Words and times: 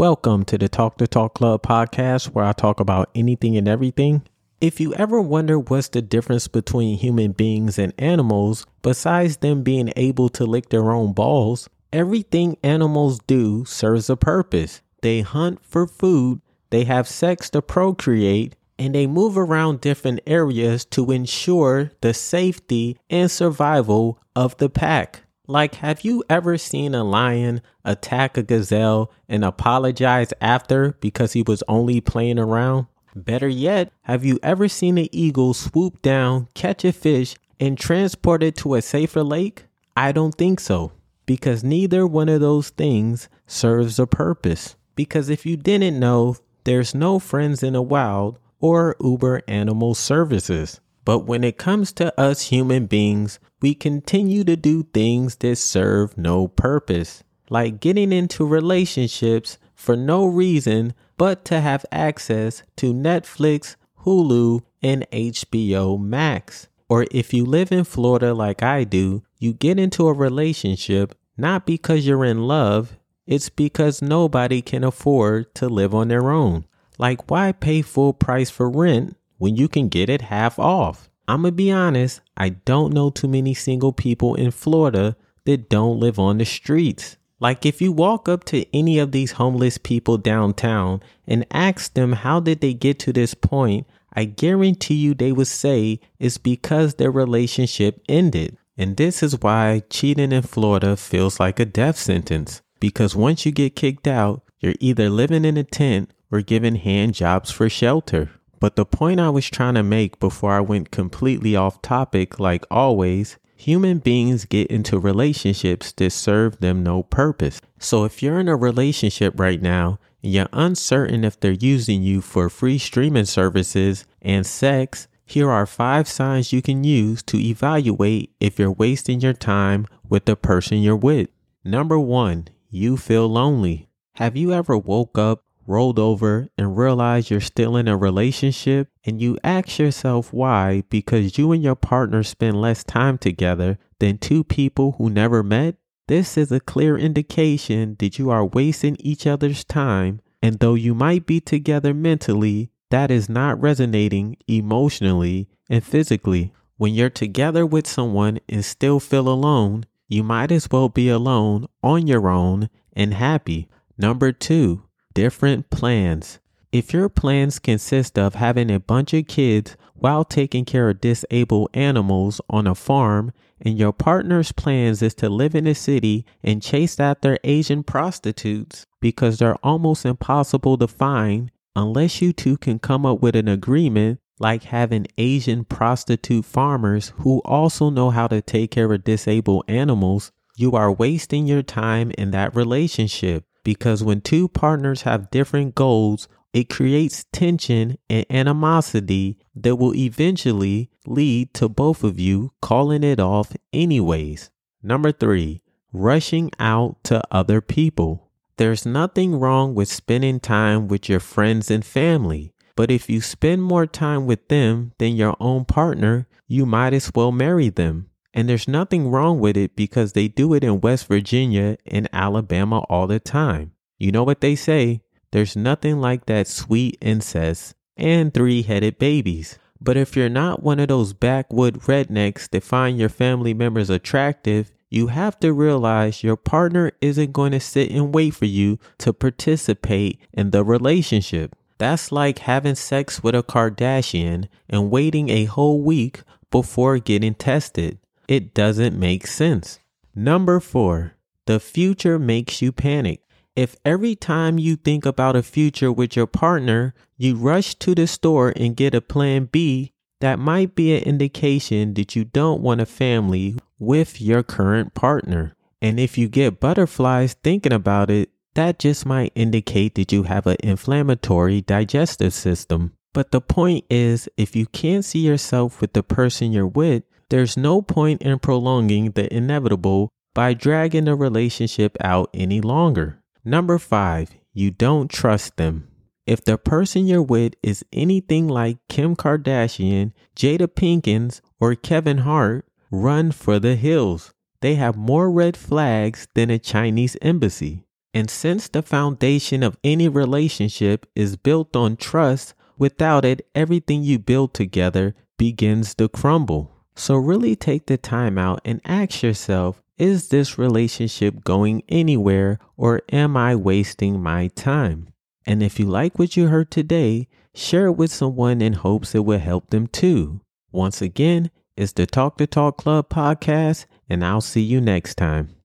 Welcome 0.00 0.46
to 0.46 0.56
the 0.56 0.66
Talk 0.66 0.96
to 0.96 1.06
Talk 1.06 1.34
Club 1.34 1.62
podcast 1.62 2.28
where 2.28 2.46
I 2.46 2.52
talk 2.52 2.80
about 2.80 3.10
anything 3.14 3.58
and 3.58 3.68
everything. 3.68 4.22
If 4.58 4.80
you 4.80 4.94
ever 4.94 5.20
wonder 5.20 5.58
what's 5.58 5.88
the 5.88 6.00
difference 6.00 6.48
between 6.48 6.96
human 6.96 7.32
beings 7.32 7.78
and 7.78 7.92
animals, 7.98 8.64
besides 8.80 9.36
them 9.36 9.62
being 9.62 9.92
able 9.96 10.30
to 10.30 10.46
lick 10.46 10.70
their 10.70 10.90
own 10.90 11.12
balls, 11.12 11.68
everything 11.92 12.56
animals 12.62 13.18
do 13.26 13.66
serves 13.66 14.08
a 14.08 14.16
purpose. 14.16 14.80
They 15.02 15.20
hunt 15.20 15.62
for 15.62 15.86
food, 15.86 16.40
they 16.70 16.84
have 16.84 17.06
sex 17.06 17.50
to 17.50 17.60
procreate, 17.60 18.56
and 18.78 18.94
they 18.94 19.06
move 19.06 19.36
around 19.36 19.82
different 19.82 20.20
areas 20.26 20.86
to 20.86 21.10
ensure 21.10 21.92
the 22.00 22.14
safety 22.14 22.96
and 23.10 23.30
survival 23.30 24.18
of 24.34 24.56
the 24.56 24.70
pack. 24.70 25.24
Like, 25.50 25.74
have 25.76 26.02
you 26.02 26.22
ever 26.30 26.56
seen 26.58 26.94
a 26.94 27.02
lion 27.02 27.60
attack 27.84 28.36
a 28.36 28.42
gazelle 28.44 29.10
and 29.28 29.44
apologize 29.44 30.32
after 30.40 30.92
because 31.00 31.32
he 31.32 31.42
was 31.42 31.64
only 31.66 32.00
playing 32.00 32.38
around? 32.38 32.86
Better 33.16 33.48
yet, 33.48 33.90
have 34.02 34.24
you 34.24 34.38
ever 34.44 34.68
seen 34.68 34.96
an 34.96 35.08
eagle 35.10 35.52
swoop 35.52 36.02
down, 36.02 36.46
catch 36.54 36.84
a 36.84 36.92
fish, 36.92 37.34
and 37.58 37.76
transport 37.76 38.44
it 38.44 38.54
to 38.58 38.76
a 38.76 38.80
safer 38.80 39.24
lake? 39.24 39.64
I 39.96 40.12
don't 40.12 40.36
think 40.36 40.60
so, 40.60 40.92
because 41.26 41.64
neither 41.64 42.06
one 42.06 42.28
of 42.28 42.40
those 42.40 42.68
things 42.70 43.28
serves 43.48 43.98
a 43.98 44.06
purpose. 44.06 44.76
Because 44.94 45.28
if 45.28 45.44
you 45.44 45.56
didn't 45.56 45.98
know, 45.98 46.36
there's 46.62 46.94
no 46.94 47.18
friends 47.18 47.64
in 47.64 47.72
the 47.72 47.82
wild 47.82 48.38
or 48.60 48.94
Uber 49.00 49.42
animal 49.48 49.96
services. 49.96 50.80
But 51.04 51.20
when 51.20 51.44
it 51.44 51.58
comes 51.58 51.92
to 51.92 52.18
us 52.20 52.48
human 52.48 52.86
beings, 52.86 53.38
we 53.60 53.74
continue 53.74 54.44
to 54.44 54.56
do 54.56 54.82
things 54.82 55.36
that 55.36 55.56
serve 55.56 56.16
no 56.16 56.48
purpose, 56.48 57.22
like 57.48 57.80
getting 57.80 58.12
into 58.12 58.46
relationships 58.46 59.58
for 59.74 59.96
no 59.96 60.26
reason 60.26 60.94
but 61.16 61.44
to 61.46 61.60
have 61.60 61.84
access 61.92 62.62
to 62.76 62.94
Netflix, 62.94 63.76
Hulu, 64.04 64.62
and 64.82 65.06
HBO 65.10 66.00
Max. 66.00 66.68
Or 66.88 67.06
if 67.10 67.32
you 67.32 67.44
live 67.44 67.70
in 67.70 67.84
Florida 67.84 68.34
like 68.34 68.62
I 68.62 68.84
do, 68.84 69.22
you 69.38 69.52
get 69.52 69.78
into 69.78 70.08
a 70.08 70.12
relationship 70.12 71.14
not 71.36 71.64
because 71.64 72.06
you're 72.06 72.24
in 72.24 72.46
love, 72.46 72.98
it's 73.26 73.48
because 73.48 74.02
nobody 74.02 74.60
can 74.60 74.84
afford 74.84 75.54
to 75.54 75.68
live 75.68 75.94
on 75.94 76.08
their 76.08 76.30
own. 76.30 76.66
Like, 76.98 77.30
why 77.30 77.52
pay 77.52 77.80
full 77.80 78.12
price 78.12 78.50
for 78.50 78.68
rent 78.68 79.16
when 79.40 79.56
you 79.56 79.68
can 79.68 79.88
get 79.88 80.10
it 80.10 80.20
half 80.20 80.58
off? 80.58 81.08
I'm 81.26 81.42
gonna 81.42 81.52
be 81.52 81.72
honest, 81.72 82.20
I 82.36 82.50
don't 82.50 82.92
know 82.92 83.08
too 83.08 83.26
many 83.26 83.54
single 83.54 83.92
people 83.92 84.34
in 84.34 84.50
Florida 84.50 85.16
that 85.46 85.70
don't 85.70 85.98
live 85.98 86.18
on 86.18 86.36
the 86.36 86.44
streets. 86.44 87.16
Like 87.40 87.64
if 87.64 87.80
you 87.80 87.90
walk 87.90 88.28
up 88.28 88.44
to 88.44 88.66
any 88.76 88.98
of 88.98 89.12
these 89.12 89.32
homeless 89.32 89.78
people 89.78 90.18
downtown 90.18 91.02
and 91.26 91.46
ask 91.50 91.94
them 91.94 92.12
how 92.12 92.40
did 92.40 92.60
they 92.60 92.74
get 92.74 92.98
to 93.00 93.14
this 93.14 93.32
point, 93.32 93.86
I 94.12 94.26
guarantee 94.26 94.96
you 94.96 95.14
they 95.14 95.32
would 95.32 95.46
say 95.46 96.00
it's 96.18 96.36
because 96.36 96.94
their 96.94 97.10
relationship 97.10 98.02
ended. 98.10 98.58
And 98.76 98.98
this 98.98 99.22
is 99.22 99.40
why 99.40 99.84
cheating 99.88 100.32
in 100.32 100.42
Florida 100.42 100.98
feels 100.98 101.40
like 101.40 101.58
a 101.58 101.64
death 101.64 101.96
sentence. 101.96 102.60
Because 102.78 103.16
once 103.16 103.46
you 103.46 103.52
get 103.52 103.74
kicked 103.74 104.06
out, 104.06 104.42
you're 104.58 104.74
either 104.80 105.08
living 105.08 105.46
in 105.46 105.56
a 105.56 105.64
tent 105.64 106.12
or 106.30 106.42
given 106.42 106.76
hand 106.76 107.14
jobs 107.14 107.50
for 107.50 107.70
shelter. 107.70 108.30
But 108.60 108.76
the 108.76 108.84
point 108.84 109.18
I 109.20 109.30
was 109.30 109.48
trying 109.48 109.74
to 109.74 109.82
make 109.82 110.20
before 110.20 110.52
I 110.52 110.60
went 110.60 110.90
completely 110.90 111.56
off 111.56 111.80
topic, 111.80 112.38
like 112.38 112.66
always, 112.70 113.38
human 113.56 113.98
beings 113.98 114.44
get 114.44 114.70
into 114.70 114.98
relationships 114.98 115.92
that 115.92 116.10
serve 116.10 116.60
them 116.60 116.82
no 116.82 117.02
purpose. 117.02 117.60
So 117.78 118.04
if 118.04 118.22
you're 118.22 118.38
in 118.38 118.48
a 118.48 118.56
relationship 118.56 119.40
right 119.40 119.60
now 119.60 119.98
and 120.22 120.32
you're 120.32 120.48
uncertain 120.52 121.24
if 121.24 121.40
they're 121.40 121.52
using 121.52 122.02
you 122.02 122.20
for 122.20 122.50
free 122.50 122.76
streaming 122.76 123.24
services 123.24 124.04
and 124.20 124.46
sex, 124.46 125.08
here 125.24 125.50
are 125.50 125.66
five 125.66 126.06
signs 126.06 126.52
you 126.52 126.60
can 126.60 126.84
use 126.84 127.22
to 127.22 127.38
evaluate 127.38 128.34
if 128.40 128.58
you're 128.58 128.72
wasting 128.72 129.20
your 129.20 129.32
time 129.32 129.86
with 130.08 130.26
the 130.26 130.36
person 130.36 130.78
you're 130.78 130.96
with. 130.96 131.28
Number 131.64 131.98
one, 131.98 132.48
you 132.68 132.98
feel 132.98 133.28
lonely. 133.28 133.88
Have 134.16 134.36
you 134.36 134.52
ever 134.52 134.76
woke 134.76 135.16
up 135.16 135.44
rolled 135.66 135.98
over 135.98 136.48
and 136.58 136.76
realize 136.76 137.30
you're 137.30 137.40
still 137.40 137.76
in 137.76 137.88
a 137.88 137.96
relationship 137.96 138.88
and 139.04 139.20
you 139.20 139.38
ask 139.44 139.78
yourself 139.78 140.32
why 140.32 140.82
because 140.90 141.38
you 141.38 141.52
and 141.52 141.62
your 141.62 141.74
partner 141.74 142.22
spend 142.22 142.60
less 142.60 142.84
time 142.84 143.18
together 143.18 143.78
than 143.98 144.18
two 144.18 144.42
people 144.42 144.92
who 144.98 145.08
never 145.08 145.42
met, 145.42 145.76
this 146.08 146.36
is 146.36 146.50
a 146.50 146.60
clear 146.60 146.98
indication 146.98 147.96
that 148.00 148.18
you 148.18 148.30
are 148.30 148.44
wasting 148.44 148.96
each 148.98 149.26
other's 149.26 149.62
time. 149.64 150.20
And 150.42 150.58
though 150.58 150.74
you 150.74 150.94
might 150.94 151.26
be 151.26 151.40
together 151.40 151.94
mentally, 151.94 152.70
that 152.90 153.10
is 153.10 153.28
not 153.28 153.60
resonating 153.60 154.36
emotionally 154.48 155.48
and 155.68 155.84
physically. 155.84 156.52
When 156.76 156.94
you're 156.94 157.10
together 157.10 157.64
with 157.64 157.86
someone 157.86 158.40
and 158.48 158.64
still 158.64 158.98
feel 158.98 159.28
alone, 159.28 159.84
you 160.08 160.24
might 160.24 160.50
as 160.50 160.68
well 160.70 160.88
be 160.88 161.08
alone 161.08 161.68
on 161.82 162.08
your 162.08 162.28
own 162.28 162.68
and 162.92 163.14
happy. 163.14 163.68
Number 163.96 164.32
two, 164.32 164.82
different 165.14 165.70
plans. 165.70 166.38
If 166.72 166.92
your 166.92 167.08
plans 167.08 167.58
consist 167.58 168.18
of 168.18 168.34
having 168.36 168.70
a 168.70 168.78
bunch 168.78 169.12
of 169.12 169.26
kids 169.26 169.76
while 169.94 170.24
taking 170.24 170.64
care 170.64 170.88
of 170.88 171.00
disabled 171.00 171.70
animals 171.74 172.40
on 172.48 172.66
a 172.66 172.74
farm, 172.74 173.32
and 173.60 173.76
your 173.78 173.92
partner's 173.92 174.52
plans 174.52 175.02
is 175.02 175.14
to 175.14 175.28
live 175.28 175.54
in 175.54 175.66
a 175.66 175.74
city 175.74 176.24
and 176.42 176.62
chase 176.62 176.98
after 176.98 177.38
Asian 177.44 177.82
prostitutes 177.82 178.86
because 179.00 179.38
they're 179.38 179.56
almost 179.64 180.06
impossible 180.06 180.78
to 180.78 180.88
find 180.88 181.50
unless 181.76 182.22
you 182.22 182.32
two 182.32 182.56
can 182.56 182.78
come 182.78 183.04
up 183.04 183.20
with 183.20 183.36
an 183.36 183.48
agreement 183.48 184.18
like 184.38 184.62
having 184.64 185.06
Asian 185.18 185.64
prostitute 185.64 186.44
farmers 186.44 187.12
who 187.18 187.40
also 187.40 187.90
know 187.90 188.10
how 188.10 188.26
to 188.26 188.40
take 188.40 188.70
care 188.70 188.90
of 188.92 189.04
disabled 189.04 189.64
animals, 189.68 190.32
you 190.56 190.72
are 190.72 190.90
wasting 190.90 191.46
your 191.46 191.62
time 191.62 192.10
in 192.16 192.30
that 192.30 192.54
relationship 192.56 193.44
because 193.62 194.02
when 194.02 194.20
two 194.20 194.48
partners 194.48 195.02
have 195.02 195.30
different 195.30 195.74
goals, 195.74 196.28
it 196.52 196.68
creates 196.68 197.24
tension 197.32 197.96
and 198.08 198.26
animosity 198.28 199.38
that 199.54 199.76
will 199.76 199.94
eventually 199.94 200.90
lead 201.06 201.54
to 201.54 201.68
both 201.68 202.02
of 202.02 202.18
you 202.18 202.52
calling 202.60 203.04
it 203.04 203.20
off 203.20 203.52
anyways. 203.72 204.50
Number 204.82 205.12
three, 205.12 205.62
rushing 205.92 206.50
out 206.58 207.02
to 207.04 207.22
other 207.30 207.60
people. 207.60 208.30
There's 208.56 208.84
nothing 208.84 209.36
wrong 209.36 209.74
with 209.74 209.88
spending 209.88 210.40
time 210.40 210.88
with 210.88 211.08
your 211.08 211.20
friends 211.20 211.70
and 211.70 211.84
family, 211.84 212.52
but 212.76 212.90
if 212.90 213.08
you 213.08 213.20
spend 213.20 213.62
more 213.62 213.86
time 213.86 214.26
with 214.26 214.48
them 214.48 214.92
than 214.98 215.16
your 215.16 215.36
own 215.40 215.64
partner, 215.64 216.26
you 216.46 216.66
might 216.66 216.92
as 216.92 217.12
well 217.14 217.32
marry 217.32 217.68
them. 217.68 218.09
And 218.32 218.48
there's 218.48 218.68
nothing 218.68 219.08
wrong 219.08 219.40
with 219.40 219.56
it 219.56 219.74
because 219.74 220.12
they 220.12 220.28
do 220.28 220.54
it 220.54 220.62
in 220.62 220.80
West 220.80 221.06
Virginia 221.06 221.76
and 221.86 222.08
Alabama 222.12 222.80
all 222.88 223.06
the 223.06 223.18
time. 223.18 223.72
You 223.98 224.12
know 224.12 224.22
what 224.22 224.40
they 224.40 224.54
say? 224.54 225.02
There's 225.32 225.56
nothing 225.56 226.00
like 226.00 226.26
that 226.26 226.46
sweet 226.46 226.98
incest 227.00 227.74
and 227.96 228.32
three 228.32 228.62
headed 228.62 228.98
babies. 228.98 229.58
But 229.80 229.96
if 229.96 230.16
you're 230.16 230.28
not 230.28 230.62
one 230.62 230.78
of 230.78 230.88
those 230.88 231.12
backwood 231.12 231.80
rednecks 231.80 232.48
that 232.50 232.62
find 232.62 232.98
your 232.98 233.08
family 233.08 233.54
members 233.54 233.90
attractive, 233.90 234.70
you 234.90 235.06
have 235.06 235.38
to 235.40 235.52
realize 235.52 236.24
your 236.24 236.36
partner 236.36 236.92
isn't 237.00 237.32
going 237.32 237.52
to 237.52 237.60
sit 237.60 237.90
and 237.90 238.14
wait 238.14 238.34
for 238.34 238.46
you 238.46 238.78
to 238.98 239.12
participate 239.12 240.20
in 240.32 240.50
the 240.50 240.64
relationship. 240.64 241.56
That's 241.78 242.12
like 242.12 242.40
having 242.40 242.74
sex 242.74 243.22
with 243.22 243.34
a 243.34 243.42
Kardashian 243.42 244.48
and 244.68 244.90
waiting 244.90 245.30
a 245.30 245.44
whole 245.44 245.80
week 245.80 246.22
before 246.50 246.98
getting 246.98 247.34
tested. 247.34 247.98
It 248.30 248.54
doesn't 248.54 248.96
make 248.96 249.26
sense. 249.26 249.80
Number 250.14 250.60
four, 250.60 251.16
the 251.46 251.58
future 251.58 252.16
makes 252.16 252.62
you 252.62 252.70
panic. 252.70 253.22
If 253.56 253.74
every 253.84 254.14
time 254.14 254.56
you 254.56 254.76
think 254.76 255.04
about 255.04 255.34
a 255.34 255.42
future 255.42 255.90
with 255.90 256.14
your 256.14 256.28
partner, 256.28 256.94
you 257.16 257.34
rush 257.34 257.74
to 257.80 257.92
the 257.92 258.06
store 258.06 258.52
and 258.54 258.76
get 258.76 258.94
a 258.94 259.00
plan 259.00 259.48
B, 259.50 259.94
that 260.20 260.38
might 260.38 260.76
be 260.76 260.94
an 260.94 261.02
indication 261.02 261.94
that 261.94 262.14
you 262.14 262.24
don't 262.24 262.62
want 262.62 262.80
a 262.80 262.86
family 262.86 263.56
with 263.80 264.20
your 264.20 264.44
current 264.44 264.94
partner. 264.94 265.56
And 265.82 265.98
if 265.98 266.16
you 266.16 266.28
get 266.28 266.60
butterflies 266.60 267.34
thinking 267.34 267.72
about 267.72 268.10
it, 268.10 268.30
that 268.54 268.78
just 268.78 269.04
might 269.04 269.32
indicate 269.34 269.96
that 269.96 270.12
you 270.12 270.22
have 270.22 270.46
an 270.46 270.58
inflammatory 270.62 271.62
digestive 271.62 272.32
system. 272.32 272.92
But 273.12 273.32
the 273.32 273.40
point 273.40 273.86
is, 273.90 274.28
if 274.36 274.54
you 274.54 274.66
can't 274.66 275.04
see 275.04 275.18
yourself 275.18 275.80
with 275.80 275.94
the 275.94 276.04
person 276.04 276.52
you're 276.52 276.64
with, 276.64 277.02
there's 277.30 277.56
no 277.56 277.80
point 277.80 278.22
in 278.22 278.38
prolonging 278.38 279.12
the 279.12 279.32
inevitable 279.34 280.10
by 280.34 280.52
dragging 280.54 281.04
the 281.06 281.14
relationship 281.14 281.96
out 282.00 282.28
any 282.34 282.60
longer. 282.60 283.22
Number 283.44 283.78
five, 283.78 284.34
you 284.52 284.70
don't 284.70 285.10
trust 285.10 285.56
them. 285.56 285.88
If 286.26 286.44
the 286.44 286.58
person 286.58 287.06
you're 287.06 287.22
with 287.22 287.54
is 287.62 287.84
anything 287.92 288.46
like 288.46 288.78
Kim 288.88 289.16
Kardashian, 289.16 290.12
Jada 290.36 290.68
Pinkins, 290.68 291.40
or 291.58 291.74
Kevin 291.74 292.18
Hart, 292.18 292.66
run 292.90 293.32
for 293.32 293.58
the 293.58 293.76
hills. 293.76 294.32
They 294.60 294.74
have 294.74 294.96
more 294.96 295.30
red 295.30 295.56
flags 295.56 296.28
than 296.34 296.50
a 296.50 296.58
Chinese 296.58 297.16
embassy. 297.22 297.86
And 298.12 298.28
since 298.28 298.68
the 298.68 298.82
foundation 298.82 299.62
of 299.62 299.78
any 299.82 300.08
relationship 300.08 301.06
is 301.14 301.36
built 301.36 301.74
on 301.74 301.96
trust, 301.96 302.54
without 302.76 303.24
it, 303.24 303.46
everything 303.54 304.02
you 304.02 304.18
build 304.18 304.52
together 304.52 305.14
begins 305.38 305.94
to 305.94 306.08
crumble. 306.08 306.79
So, 306.94 307.16
really 307.16 307.56
take 307.56 307.86
the 307.86 307.96
time 307.96 308.36
out 308.38 308.60
and 308.64 308.80
ask 308.84 309.22
yourself 309.22 309.82
is 309.98 310.28
this 310.28 310.58
relationship 310.58 311.44
going 311.44 311.82
anywhere 311.88 312.58
or 312.76 313.02
am 313.12 313.36
I 313.36 313.54
wasting 313.54 314.22
my 314.22 314.48
time? 314.48 315.08
And 315.44 315.62
if 315.62 315.78
you 315.78 315.86
like 315.86 316.18
what 316.18 316.38
you 316.38 316.46
heard 316.46 316.70
today, 316.70 317.28
share 317.54 317.86
it 317.86 317.92
with 317.92 318.10
someone 318.10 318.62
in 318.62 318.72
hopes 318.72 319.14
it 319.14 319.26
will 319.26 319.38
help 319.38 319.68
them 319.68 319.86
too. 319.86 320.40
Once 320.72 321.02
again, 321.02 321.50
it's 321.76 321.92
the 321.92 322.06
Talk 322.06 322.38
the 322.38 322.46
Talk 322.46 322.78
Club 322.78 323.08
podcast, 323.08 323.86
and 324.08 324.24
I'll 324.24 324.40
see 324.40 324.62
you 324.62 324.80
next 324.80 325.16
time. 325.16 325.56